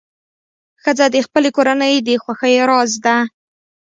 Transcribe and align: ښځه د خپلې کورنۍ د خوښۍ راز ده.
ښځه 0.83 1.05
د 1.13 1.17
خپلې 1.25 1.49
کورنۍ 1.57 1.95
د 2.07 2.09
خوښۍ 2.23 2.55
راز 2.69 2.91
ده. 3.05 3.17